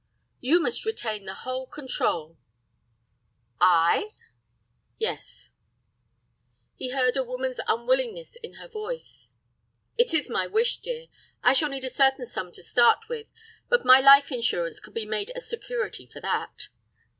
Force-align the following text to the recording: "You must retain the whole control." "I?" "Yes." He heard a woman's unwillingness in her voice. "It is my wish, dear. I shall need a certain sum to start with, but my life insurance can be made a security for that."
"You 0.39 0.59
must 0.59 0.83
retain 0.83 1.25
the 1.25 1.35
whole 1.35 1.67
control." 1.67 2.39
"I?" 3.59 4.13
"Yes." 4.97 5.51
He 6.75 6.89
heard 6.89 7.15
a 7.15 7.23
woman's 7.23 7.59
unwillingness 7.67 8.35
in 8.41 8.53
her 8.53 8.67
voice. 8.67 9.29
"It 9.99 10.15
is 10.15 10.27
my 10.27 10.47
wish, 10.47 10.77
dear. 10.81 11.05
I 11.43 11.53
shall 11.53 11.69
need 11.69 11.83
a 11.83 11.87
certain 11.89 12.25
sum 12.25 12.51
to 12.53 12.63
start 12.63 13.09
with, 13.09 13.27
but 13.69 13.85
my 13.85 13.99
life 13.99 14.31
insurance 14.31 14.79
can 14.79 14.93
be 14.93 15.05
made 15.05 15.31
a 15.35 15.39
security 15.39 16.07
for 16.07 16.19
that." 16.19 16.69